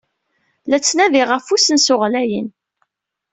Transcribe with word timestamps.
La 0.69 0.77
ttnadiɣ 0.79 1.27
ɣef 1.31 1.47
usensu 1.55 1.95
ɣlayen. 2.01 2.47